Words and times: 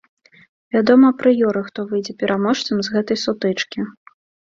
Вядома 0.75 1.11
апрыёры, 1.13 1.63
хто 1.69 1.79
выйдзе 1.93 2.17
пераможцам 2.25 2.75
з 2.91 2.99
гэтай 2.99 3.25
сутычкі. 3.29 3.79